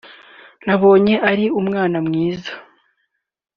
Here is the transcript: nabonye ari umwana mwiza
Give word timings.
nabonye 0.65 1.15
ari 1.29 1.45
umwana 1.59 1.97
mwiza 2.07 2.51